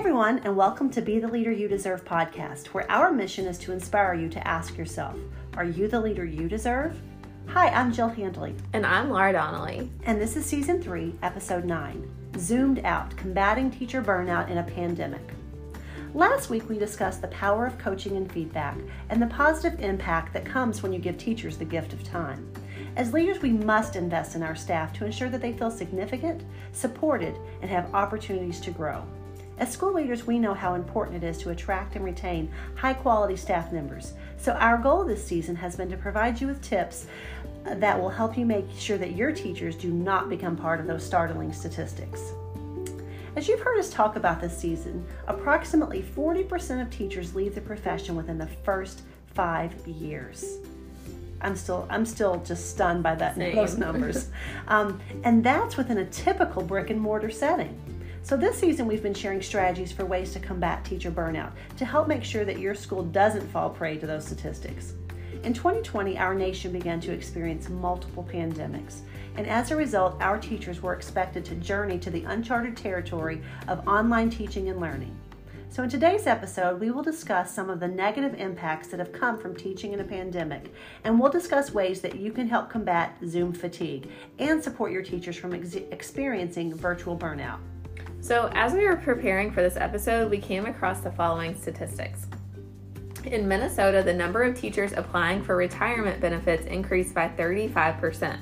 [0.00, 3.72] everyone, and welcome to Be the Leader You Deserve podcast, where our mission is to
[3.72, 5.14] inspire you to ask yourself
[5.58, 6.98] Are you the leader you deserve?
[7.48, 8.54] Hi, I'm Jill Handley.
[8.72, 9.90] And I'm Laura Donnelly.
[10.06, 15.34] And this is season three, episode nine Zoomed Out Combating Teacher Burnout in a Pandemic.
[16.14, 18.78] Last week, we discussed the power of coaching and feedback
[19.10, 22.50] and the positive impact that comes when you give teachers the gift of time.
[22.96, 26.42] As leaders, we must invest in our staff to ensure that they feel significant,
[26.72, 29.04] supported, and have opportunities to grow.
[29.60, 33.36] As school leaders, we know how important it is to attract and retain high quality
[33.36, 34.14] staff members.
[34.38, 37.06] So, our goal this season has been to provide you with tips
[37.66, 41.04] that will help you make sure that your teachers do not become part of those
[41.04, 42.32] startling statistics.
[43.36, 48.16] As you've heard us talk about this season, approximately 40% of teachers leave the profession
[48.16, 49.02] within the first
[49.34, 50.56] five years.
[51.42, 53.56] I'm still I'm still just stunned by that Same.
[53.56, 54.28] those numbers,
[54.68, 57.79] um, and that's within a typical brick and mortar setting.
[58.22, 62.06] So, this season, we've been sharing strategies for ways to combat teacher burnout to help
[62.06, 64.92] make sure that your school doesn't fall prey to those statistics.
[65.42, 69.00] In 2020, our nation began to experience multiple pandemics,
[69.36, 73.86] and as a result, our teachers were expected to journey to the uncharted territory of
[73.88, 75.16] online teaching and learning.
[75.70, 79.38] So, in today's episode, we will discuss some of the negative impacts that have come
[79.38, 83.54] from teaching in a pandemic, and we'll discuss ways that you can help combat Zoom
[83.54, 87.60] fatigue and support your teachers from ex- experiencing virtual burnout.
[88.22, 92.26] So, as we were preparing for this episode, we came across the following statistics.
[93.24, 98.38] In Minnesota, the number of teachers applying for retirement benefits increased by 35%.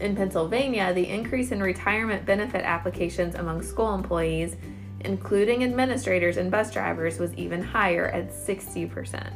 [0.00, 4.56] In Pennsylvania, the increase in retirement benefit applications among school employees,
[5.00, 9.32] including administrators and bus drivers, was even higher at 60%.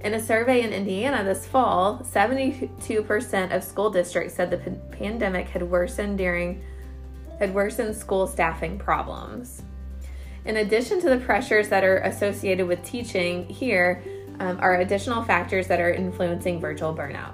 [0.00, 4.58] In a survey in Indiana this fall, 72% of school districts said the
[4.96, 6.62] pandemic had worsened during
[7.38, 9.62] had worsened school staffing problems.
[10.44, 14.02] In addition to the pressures that are associated with teaching, here
[14.38, 17.32] um, are additional factors that are influencing virtual burnout.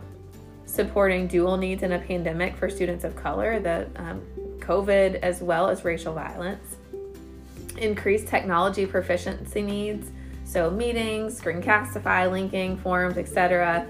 [0.65, 4.22] Supporting dual needs in a pandemic for students of color, the um,
[4.60, 6.76] COVID as well as racial violence.
[7.76, 10.10] Increased technology proficiency needs,
[10.44, 13.87] so meetings, Screencastify, linking, forums, etc.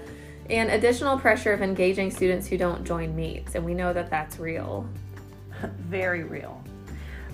[0.49, 4.37] And additional pressure of engaging students who don't join meets, and we know that that's
[4.37, 4.87] real.
[5.79, 6.63] very real.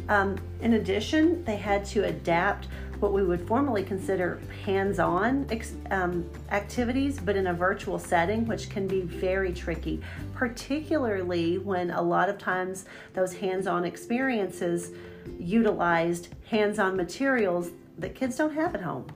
[0.07, 2.67] Um, in addition, they had to adapt
[2.99, 5.47] what we would formally consider hands on
[5.91, 10.01] um, activities, but in a virtual setting, which can be very tricky,
[10.33, 14.91] particularly when a lot of times those hands on experiences
[15.39, 17.69] utilized hands on materials
[17.99, 19.07] that kids don't have at home.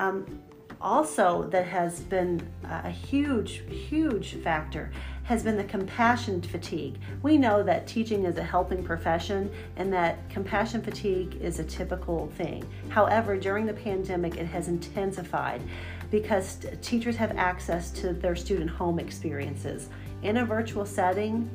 [0.00, 0.40] Um,
[0.80, 4.90] also, that has been a huge, huge factor
[5.30, 6.96] has been the compassion fatigue.
[7.22, 12.26] We know that teaching is a helping profession and that compassion fatigue is a typical
[12.36, 12.64] thing.
[12.88, 15.62] However, during the pandemic, it has intensified
[16.10, 19.88] because teachers have access to their student home experiences.
[20.24, 21.48] In a virtual setting,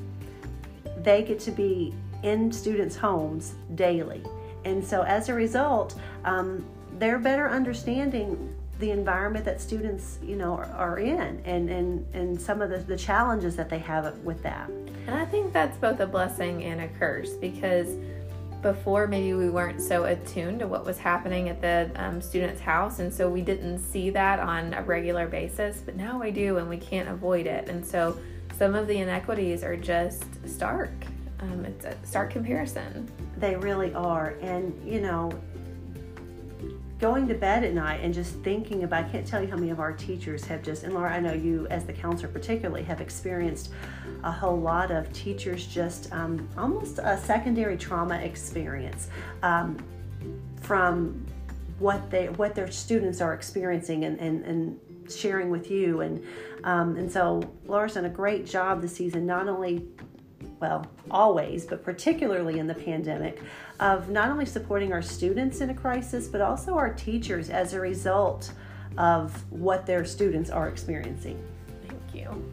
[0.99, 1.93] they get to be
[2.23, 4.23] in students' homes daily.
[4.63, 6.65] And so, as a result, um,
[6.97, 12.39] they're better understanding the environment that students you know are, are, in and, and and
[12.39, 14.69] some of the, the challenges that they have with that.
[15.07, 17.95] And i think that's both a blessing and a curse because
[18.61, 22.97] before maybe we weren't so attuned to what was happening at the um, student's house.
[22.97, 26.67] And so we didn't see that on a regular basis but now we do and
[26.67, 27.69] we can't avoid it.
[27.69, 28.17] And so
[28.57, 30.91] some of the inequities are just stark.
[31.41, 33.09] Um, it's a stark comparison.
[33.37, 34.35] They really are.
[34.41, 35.31] And you know
[36.99, 39.69] going to bed at night and just thinking about I can't tell you how many
[39.69, 43.01] of our teachers have just and Laura I know you as the counselor particularly have
[43.01, 43.71] experienced
[44.23, 49.09] a whole lot of teachers just um, almost a secondary trauma experience
[49.43, 49.77] um,
[50.61, 51.25] from
[51.79, 54.79] what they what their students are experiencing and, and, and
[55.09, 56.01] sharing with you.
[56.01, 56.23] And
[56.63, 59.85] um, and so Laura's done a great job this season not only
[60.65, 63.39] well, always, but particularly in the pandemic,
[63.79, 67.79] of not only supporting our students in a crisis, but also our teachers as a
[67.79, 68.51] result
[68.97, 71.39] of what their students are experiencing.
[71.87, 72.51] Thank you.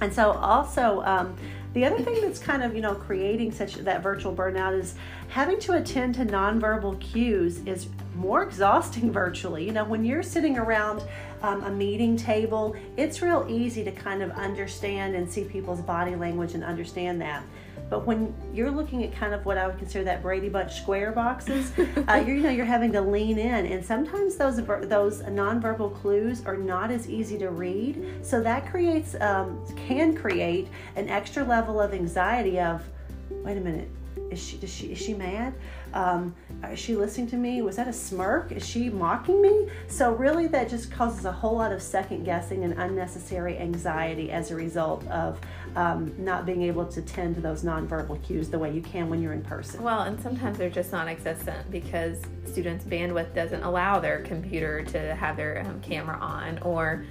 [0.00, 1.36] And so, also, um,
[1.74, 4.96] the other thing that's kind of you know creating such that virtual burnout is
[5.28, 9.64] having to attend to nonverbal cues is more exhausting virtually.
[9.64, 11.04] You know, when you're sitting around
[11.42, 16.16] um, a meeting table, it's real easy to kind of understand and see people's body
[16.16, 17.42] language and understand that.
[17.90, 21.12] But when you're looking at kind of what I would consider that Brady Bunch square
[21.12, 21.72] boxes,
[22.08, 26.44] uh, you're, you know you're having to lean in, and sometimes those those nonverbal clues
[26.44, 28.04] are not as easy to read.
[28.22, 32.82] So that creates um, can create an extra level of anxiety of,
[33.30, 33.88] wait a minute,
[34.30, 35.54] is she is she is she mad?
[35.94, 36.34] Um,
[36.70, 37.62] is she listening to me?
[37.62, 38.52] Was that a smirk?
[38.52, 39.68] Is she mocking me?
[39.86, 44.50] So really that just causes a whole lot of second guessing and unnecessary anxiety as
[44.50, 45.40] a result of
[45.76, 49.22] um, not being able to tend to those nonverbal cues the way you can when
[49.22, 49.82] you're in person.
[49.82, 55.36] Well and sometimes they're just non-existent because students bandwidth doesn't allow their computer to have
[55.36, 57.04] their um, camera on or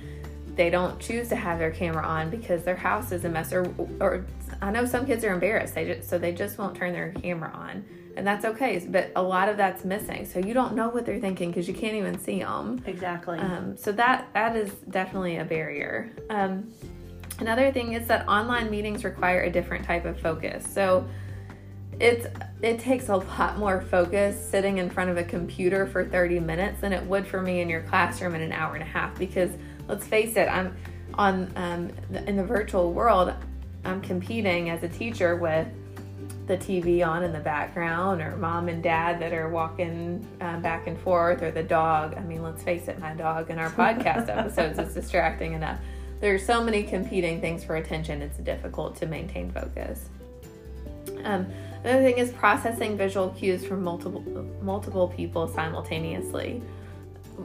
[0.57, 3.71] they don't choose to have their camera on because their house is a mess or,
[4.01, 4.25] or
[4.61, 7.51] I know some kids are embarrassed they just, so they just won't turn their camera
[7.53, 7.85] on
[8.17, 11.19] and that's okay but a lot of that's missing so you don't know what they're
[11.19, 13.37] thinking because you can't even see them exactly.
[13.39, 16.11] Um, so that that is definitely a barrier.
[16.29, 16.73] Um,
[17.39, 21.07] another thing is that online meetings require a different type of focus so
[21.99, 22.27] it's
[22.61, 26.81] it takes a lot more focus sitting in front of a computer for 30 minutes
[26.81, 29.51] than it would for me in your classroom in an hour and a half because
[29.87, 30.75] let's face it, I'm
[31.13, 31.91] on um,
[32.25, 33.33] in the virtual world.
[33.85, 35.67] I'm competing as a teacher with
[36.47, 40.87] the TV on in the background, or mom and dad that are walking uh, back
[40.87, 42.15] and forth, or the dog.
[42.17, 45.79] I mean, let's face it, my dog in our podcast episodes is distracting enough.
[46.19, 50.09] There's so many competing things for attention, it's difficult to maintain focus.
[51.23, 51.47] Um,
[51.87, 54.21] another thing is processing visual cues from multiple
[54.61, 56.61] multiple people simultaneously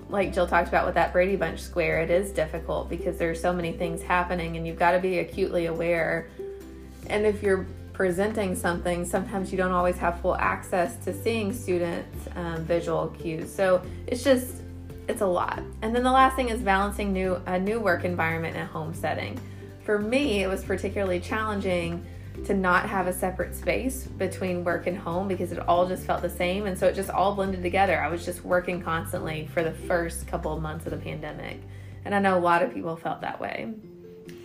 [0.09, 3.53] like Jill talked about with that Brady Bunch square, it is difficult because there's so
[3.53, 6.29] many things happening and you've got to be acutely aware.
[7.09, 12.27] And if you're presenting something, sometimes you don't always have full access to seeing students'
[12.37, 13.55] um, visual cues.
[13.55, 14.63] So it's just,
[15.09, 15.63] it's a lot.
[15.83, 18.95] And then the last thing is balancing new a new work environment in a home
[18.95, 19.39] setting.
[19.85, 22.05] For me, it was particularly challenging
[22.45, 26.23] to not have a separate space between work and home because it all just felt
[26.23, 28.01] the same and so it just all blended together.
[28.01, 31.61] I was just working constantly for the first couple of months of the pandemic.
[32.05, 33.73] And I know a lot of people felt that way.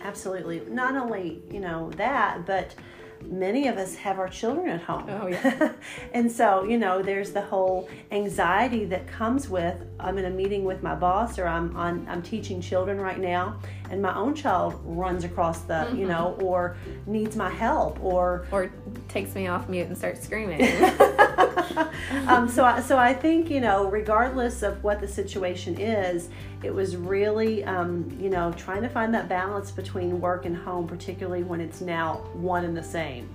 [0.02, 0.60] Absolutely.
[0.68, 2.74] Not only, you know, that, but
[3.22, 5.06] many of us have our children at home.
[5.08, 5.72] Oh, yeah.
[6.12, 10.64] and so, you know, there's the whole anxiety that comes with I'm in a meeting
[10.64, 13.60] with my boss or I'm on I'm teaching children right now
[13.90, 15.98] and my own child runs across the, mm-hmm.
[15.98, 16.76] you know, or
[17.06, 18.72] needs my help or or
[19.08, 20.60] takes me off mute and starts screaming.
[22.26, 26.30] um, so I, so I think, you know, regardless of what the situation is,
[26.62, 30.88] it was really, um, you know, trying to find that balance between work and home,
[30.88, 33.28] particularly when it's now one and the same.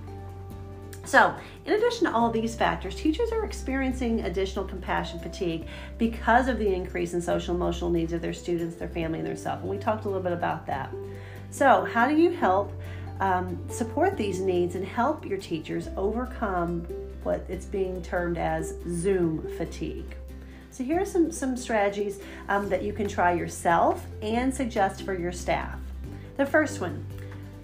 [1.06, 1.34] So,
[1.66, 5.66] in addition to all these factors, teachers are experiencing additional compassion fatigue
[5.98, 9.36] because of the increase in social emotional needs of their students, their family, and their
[9.36, 9.60] self.
[9.60, 10.90] And we talked a little bit about that.
[11.50, 12.72] So, how do you help
[13.20, 16.86] um, support these needs and help your teachers overcome
[17.24, 20.16] what it's being termed as Zoom fatigue?
[20.70, 25.14] So here are some, some strategies um, that you can try yourself and suggest for
[25.14, 25.78] your staff.
[26.36, 27.06] The first one,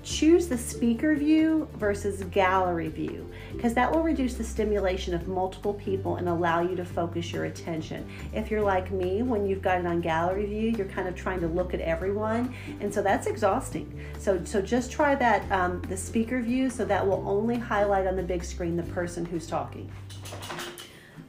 [0.02, 5.75] choose the speaker view versus gallery view because that will reduce the stimulation of multiple
[5.75, 8.06] people and allow you to focus your attention.
[8.32, 11.41] If you're like me, when you've got it on gallery view, you're kind of trying
[11.41, 14.00] to look at everyone, and so that's exhausting.
[14.19, 18.17] So, so just try that um, the speaker view, so that will only highlight on
[18.17, 19.91] the big screen the person who's talking.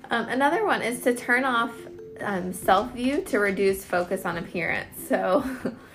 [0.09, 1.74] Um, another one is to turn off
[2.19, 5.07] um, self view to reduce focus on appearance.
[5.07, 5.44] So,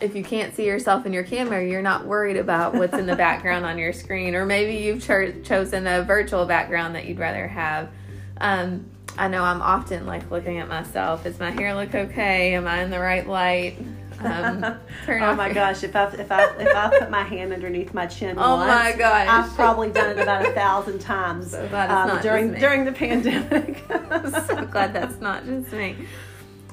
[0.00, 3.16] if you can't see yourself in your camera, you're not worried about what's in the
[3.26, 7.46] background on your screen, or maybe you've cho- chosen a virtual background that you'd rather
[7.46, 7.90] have.
[8.38, 8.86] Um,
[9.18, 11.24] I know I'm often like looking at myself.
[11.24, 12.54] Does my hair look okay?
[12.54, 13.78] Am I in the right light?
[14.20, 14.64] Um,
[15.08, 15.82] oh my gosh!
[15.82, 18.92] If I if I if I put my hand underneath my chin, oh once, my
[18.92, 23.84] gosh, I've probably done it about a thousand times so um, during during the pandemic.
[23.90, 25.96] I'm so glad that's not just me.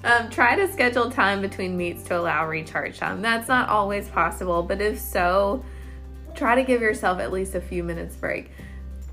[0.04, 3.22] Um, try to schedule time between meets to allow recharge time.
[3.22, 5.64] That's not always possible, but if so,
[6.36, 8.52] try to give yourself at least a few minutes break.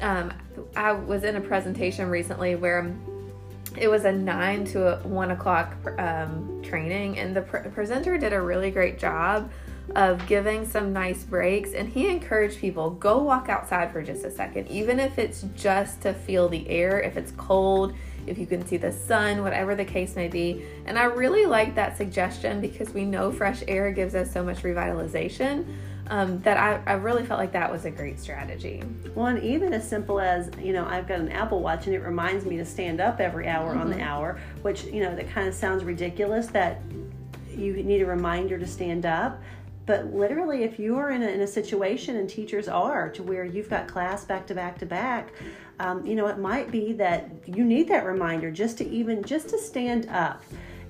[0.00, 0.32] Um,
[0.74, 2.92] I was in a presentation recently where
[3.76, 8.32] it was a nine to a one o'clock um, training, and the pre- presenter did
[8.32, 9.50] a really great job
[9.94, 11.72] of giving some nice breaks.
[11.72, 16.00] And he encouraged people go walk outside for just a second, even if it's just
[16.02, 17.94] to feel the air, if it's cold,
[18.26, 20.64] if you can see the sun, whatever the case may be.
[20.86, 24.62] And I really like that suggestion because we know fresh air gives us so much
[24.62, 25.66] revitalization
[26.10, 28.80] um, that I, I really felt like that was a great strategy.
[29.14, 32.44] One, even as simple as, you know, I've got an Apple Watch and it reminds
[32.44, 33.80] me to stand up every hour mm-hmm.
[33.80, 34.04] on the mm-hmm.
[34.04, 36.82] hour, which, you know, that kind of sounds ridiculous that
[37.56, 39.40] you need a reminder to stand up.
[39.90, 43.44] But literally, if you are in a, in a situation, and teachers are, to where
[43.44, 45.32] you've got class back to back to back,
[45.80, 49.48] um, you know, it might be that you need that reminder just to even just
[49.48, 50.44] to stand up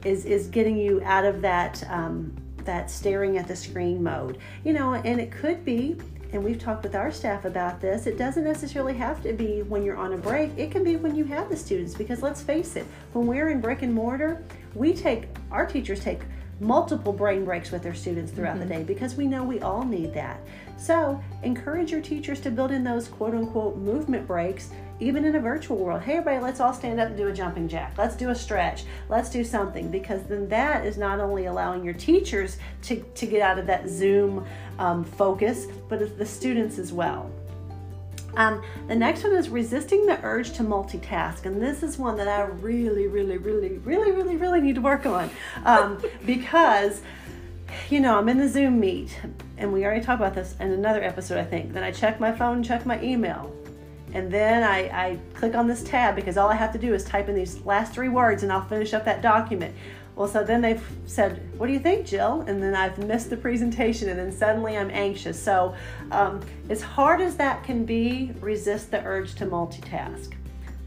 [0.05, 4.37] is is getting you out of that um, that staring at the screen mode.
[4.65, 5.97] You know, and it could be
[6.35, 9.83] and we've talked with our staff about this, it doesn't necessarily have to be when
[9.83, 10.51] you're on a break.
[10.59, 13.63] It can be when you have the students because let's face it, when we're in
[13.63, 16.21] brick and mortar, we take our teachers take
[16.61, 18.69] multiple brain breaks with their students throughout mm-hmm.
[18.69, 20.41] the day because we know we all need that.
[20.77, 25.41] So, encourage your teachers to build in those quote unquote movement breaks even in a
[25.41, 26.03] virtual world.
[26.03, 27.95] Hey, everybody, let's all stand up and do a jumping jack.
[27.97, 28.85] Let's do a stretch.
[29.09, 33.41] Let's do something because then that is not only allowing your teachers to, to get
[33.41, 34.47] out of that Zoom
[34.79, 37.31] um, focus, but the students as well.
[38.37, 42.29] Um, the next one is resisting the urge to multitask, and this is one that
[42.29, 45.31] I really, really, really, really, really, really need to work on
[45.65, 47.03] um, because,
[47.89, 49.19] you know, I'm in the Zoom meet,
[49.59, 51.73] and we already talked about this in another episode, I think.
[51.73, 53.55] Then I check my phone, check my email,
[54.13, 57.05] and then I, I click on this tab because all I have to do is
[57.05, 59.75] type in these last three words, and I'll finish up that document.
[60.21, 62.45] Well, so then they've said, What do you think, Jill?
[62.47, 65.43] And then I've missed the presentation, and then suddenly I'm anxious.
[65.43, 65.75] So,
[66.13, 70.35] um, as hard as that can be, resist the urge to multitask.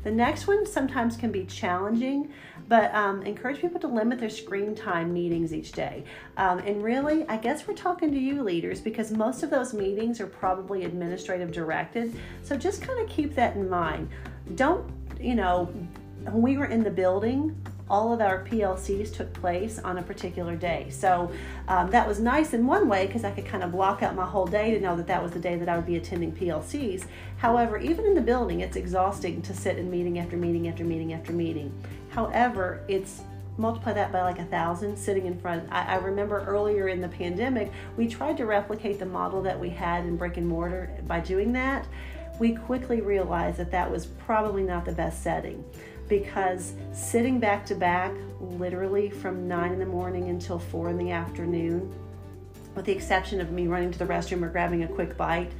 [0.03, 2.31] The next one sometimes can be challenging,
[2.67, 6.03] but um, encourage people to limit their screen time meetings each day.
[6.37, 10.21] Um, and really, I guess we're talking to you leaders because most of those meetings
[10.21, 12.15] are probably administrative directed.
[12.43, 14.09] So just kind of keep that in mind.
[14.53, 14.87] Don't,
[15.19, 15.73] you know,
[16.21, 17.59] when we were in the building,
[17.89, 20.87] all of our PLCs took place on a particular day.
[20.89, 21.31] So
[21.67, 24.25] um, that was nice in one way because I could kind of block out my
[24.25, 27.05] whole day to know that that was the day that I would be attending PLCs.
[27.37, 31.13] However, even in the building, it's exhausting to sit in meeting after meeting after meeting
[31.13, 31.73] after meeting.
[32.09, 33.21] However, it's
[33.57, 35.67] multiply that by like a thousand sitting in front.
[35.71, 39.69] I, I, remember earlier in the pandemic, we tried to replicate the model that we
[39.69, 41.85] had in brick and mortar by doing that.
[42.39, 45.63] We quickly realized that that was probably not the best setting
[46.07, 51.11] because sitting back to back, literally from nine in the morning until four in the
[51.11, 51.93] afternoon,
[52.75, 55.51] with the exception of me running to the restroom or grabbing a quick bite,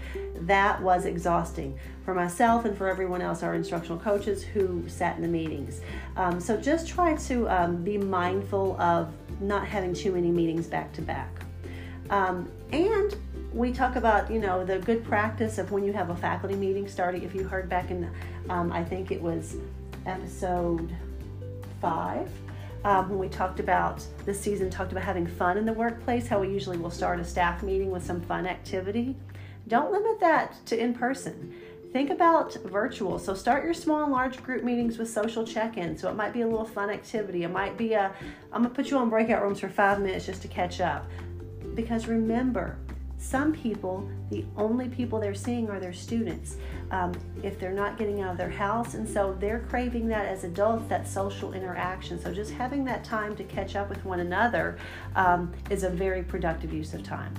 [0.42, 5.22] that was exhausting for myself and for everyone else, our instructional coaches who sat in
[5.22, 5.82] the meetings.
[6.18, 10.92] Um, so just try to um, be mindful of not having too many meetings back
[10.94, 11.30] to back.
[12.10, 13.16] Um, and
[13.54, 16.88] we talk about, you know, the good practice of when you have a faculty meeting
[16.88, 17.24] starting.
[17.24, 18.10] If you heard back in,
[18.50, 19.58] um, I think it was
[20.06, 20.96] episode
[21.82, 22.30] five.
[22.86, 26.40] Um, when we talked about this season, talked about having fun in the workplace, how
[26.40, 29.16] we usually will start a staff meeting with some fun activity.
[29.68, 31.54] Don't limit that to in person.
[31.94, 33.20] Think about virtual.
[33.20, 35.98] So start your small and large group meetings with social check-in.
[35.98, 37.44] So it might be a little fun activity.
[37.44, 38.12] It might be a
[38.52, 41.10] I'm gonna put you on breakout rooms for five minutes just to catch up.
[41.76, 42.78] Because remember,
[43.24, 46.58] some people, the only people they're seeing are their students.
[46.92, 50.44] Um, if they're not getting out of their house, and so they're craving that as
[50.44, 52.22] adults, that social interaction.
[52.22, 54.78] So just having that time to catch up with one another
[55.16, 57.34] um, is a very productive use of time.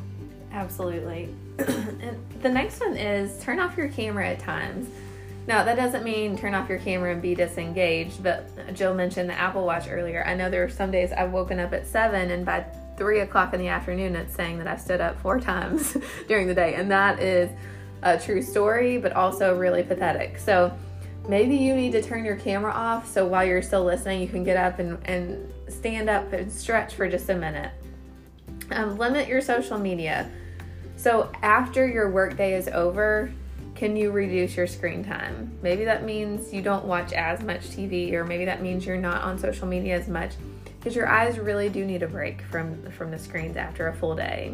[0.52, 1.34] Absolutely.
[1.58, 4.88] the next one is turn off your camera at times.
[5.46, 9.34] Now, that doesn't mean turn off your camera and be disengaged, but Jill mentioned the
[9.34, 10.24] Apple Watch earlier.
[10.26, 12.64] I know there are some days I've woken up at 7 and by
[12.96, 15.96] three o'clock in the afternoon, it's saying that I've stood up four times
[16.28, 16.74] during the day.
[16.74, 17.50] And that is
[18.02, 20.38] a true story, but also really pathetic.
[20.38, 20.76] So
[21.28, 24.44] maybe you need to turn your camera off so while you're still listening, you can
[24.44, 27.72] get up and, and stand up and stretch for just a minute.
[28.70, 30.30] Um, limit your social media.
[30.96, 33.32] So after your workday is over,
[33.74, 35.50] can you reduce your screen time?
[35.60, 39.22] Maybe that means you don't watch as much TV, or maybe that means you're not
[39.22, 40.34] on social media as much
[40.84, 44.14] because your eyes really do need a break from from the screens after a full
[44.14, 44.52] day.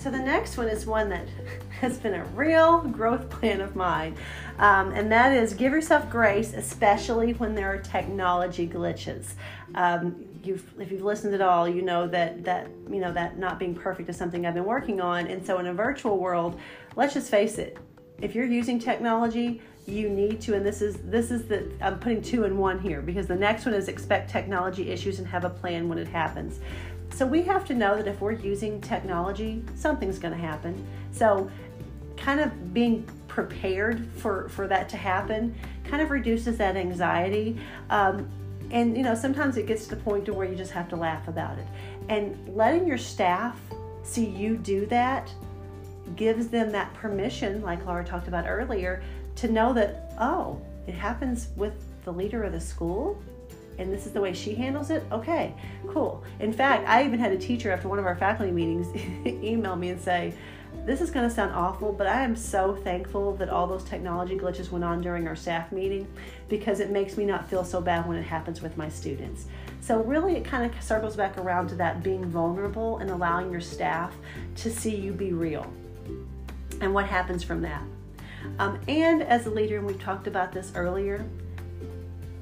[0.00, 1.28] So the next one is one that
[1.80, 4.16] has been a real growth plan of mine,
[4.58, 9.34] um, and that is give yourself grace, especially when there are technology glitches.
[9.76, 13.60] Um, you've, if you've listened at all, you know that that you know that not
[13.60, 16.58] being perfect is something I've been working on, and so in a virtual world,
[16.96, 17.78] let's just face it,
[18.20, 22.22] if you're using technology, you need to and this is this is the i'm putting
[22.22, 25.50] two in one here because the next one is expect technology issues and have a
[25.50, 26.60] plan when it happens.
[27.10, 30.86] So we have to know that if we're using technology something's going to happen.
[31.10, 31.50] So
[32.16, 37.58] kind of being prepared for for that to happen kind of reduces that anxiety.
[37.90, 38.28] Um,
[38.70, 40.96] and you know sometimes it gets to the point to where you just have to
[40.96, 41.66] laugh about it.
[42.08, 43.60] And letting your staff
[44.04, 45.30] see you do that
[46.16, 49.02] gives them that permission like laura talked about earlier
[49.42, 53.20] to know that, oh, it happens with the leader of the school
[53.78, 55.02] and this is the way she handles it?
[55.10, 55.54] Okay
[55.88, 56.22] cool.
[56.40, 58.88] In fact i even had a teacher after one of our faculty meetings
[59.26, 60.34] email me and say
[60.84, 64.36] this is going to sound awful but i am so thankful that all those technology
[64.36, 66.06] glitches went on during our staff meeting
[66.48, 69.46] because it makes me not feel so bad when it happens with my students.
[69.80, 73.60] So really it kind of circles back around to that being vulnerable and allowing your
[73.60, 74.14] staff
[74.56, 75.66] to see you be real
[76.80, 77.82] and what happens from that.
[78.58, 81.24] Um, and as a leader, and we've talked about this earlier,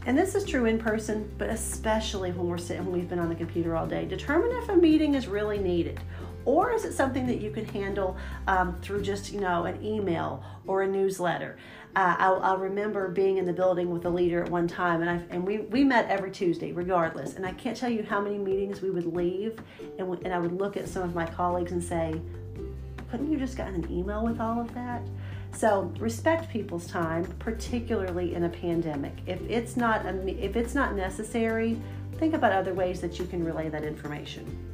[0.06, 3.28] and this is true in person, but especially when we're sitting, when we've been on
[3.28, 6.00] the computer all day, determine if a meeting is really needed.
[6.46, 8.16] Or is it something that you can handle
[8.46, 11.58] um, through just, you know, an email or a newsletter?
[11.94, 15.10] Uh, I'll, I'll, remember being in the building with a leader at one time, and
[15.10, 17.34] I and we, we met every Tuesday, regardless.
[17.34, 19.58] And I can't tell you how many meetings we would leave,
[19.98, 22.20] and, and I would look at some of my colleagues and say,
[23.10, 25.02] couldn't you just gotten an email with all of that?
[25.52, 29.18] So respect people's time, particularly in a pandemic.
[29.26, 31.80] If it's not if it's not necessary,
[32.18, 34.70] think about other ways that you can relay that information.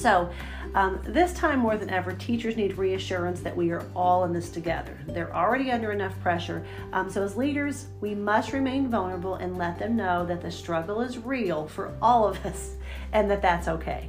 [0.00, 0.30] So,
[0.74, 4.48] um, this time more than ever, teachers need reassurance that we are all in this
[4.48, 4.96] together.
[5.06, 6.64] They're already under enough pressure.
[6.94, 11.02] Um, so, as leaders, we must remain vulnerable and let them know that the struggle
[11.02, 12.76] is real for all of us
[13.12, 14.08] and that that's okay.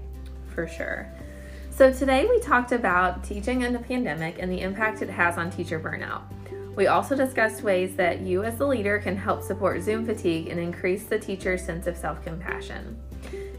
[0.55, 1.11] For sure.
[1.81, 5.49] So, today we talked about teaching in the pandemic and the impact it has on
[5.49, 6.21] teacher burnout.
[6.75, 10.59] We also discussed ways that you, as the leader, can help support Zoom fatigue and
[10.59, 13.01] increase the teacher's sense of self compassion.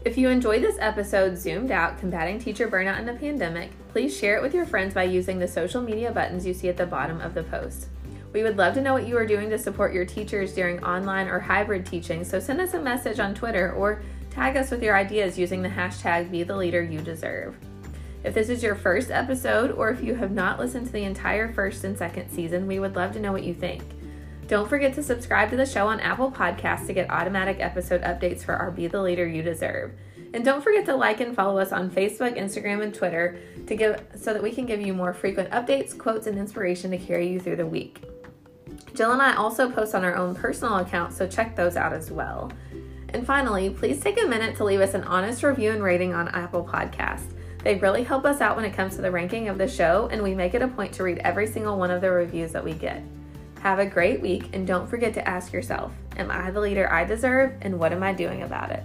[0.05, 4.37] If you enjoyed this episode zoomed out combating teacher burnout in the pandemic, please share
[4.37, 7.19] it with your friends by using the social media buttons you see at the bottom
[7.19, 7.89] of the post.
[8.31, 11.27] We would love to know what you are doing to support your teachers during online
[11.27, 14.95] or hybrid teaching, so send us a message on Twitter or tag us with your
[14.95, 16.45] ideas using the hashtag Be
[18.23, 21.51] If this is your first episode, or if you have not listened to the entire
[21.51, 23.83] first and second season, we would love to know what you think.
[24.47, 28.43] Don't forget to subscribe to the show on Apple Podcasts to get automatic episode updates
[28.43, 29.91] for our Be the Leader You Deserve.
[30.33, 33.37] And don't forget to like and follow us on Facebook, Instagram, and Twitter
[33.67, 36.97] to give so that we can give you more frequent updates, quotes, and inspiration to
[36.97, 38.03] carry you through the week.
[38.95, 42.09] Jill and I also post on our own personal accounts, so check those out as
[42.09, 42.51] well.
[43.09, 46.29] And finally, please take a minute to leave us an honest review and rating on
[46.29, 47.33] Apple Podcasts.
[47.63, 50.21] They really help us out when it comes to the ranking of the show, and
[50.21, 52.73] we make it a point to read every single one of the reviews that we
[52.73, 53.01] get.
[53.61, 57.05] Have a great week, and don't forget to ask yourself Am I the leader I
[57.05, 58.83] deserve, and what am I doing about it?